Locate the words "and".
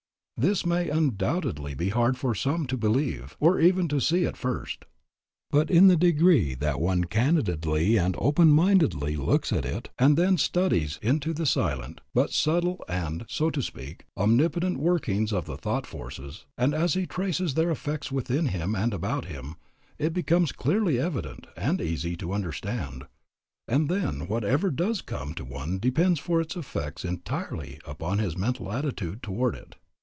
7.95-8.15, 9.99-10.17, 12.89-13.23, 16.57-16.73, 18.73-18.95, 21.55-21.79, 23.67-23.89